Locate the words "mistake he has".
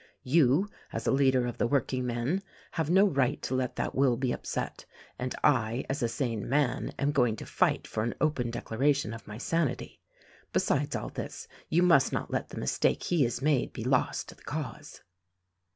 12.57-13.43